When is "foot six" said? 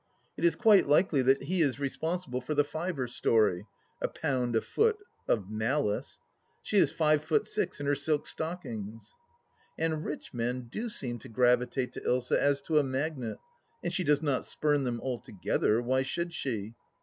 7.23-7.79